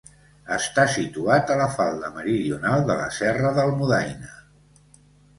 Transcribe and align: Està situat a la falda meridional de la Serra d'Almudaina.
Està 0.53 0.83
situat 0.93 1.51
a 1.55 1.57
la 1.59 1.67
falda 1.73 2.09
meridional 2.15 2.85
de 2.87 2.95
la 3.01 3.05
Serra 3.19 3.51
d'Almudaina. 3.59 4.33